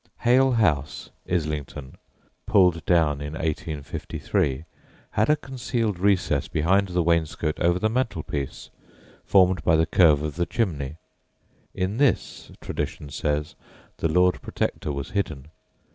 [0.21, 1.95] Hale House, Islington,
[2.47, 4.65] pulled down in 1853,
[5.11, 8.71] had a concealed recess behind the wainscot over the mantel piece,
[9.25, 10.95] formed by the curve of the chimney.
[11.75, 13.53] In this, tradition says,
[13.97, 15.49] the Lord Protector was hidden.